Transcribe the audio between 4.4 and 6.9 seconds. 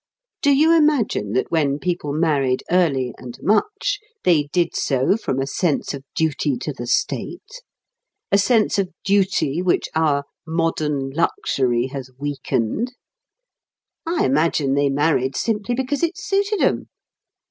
did so from a sense of duty to the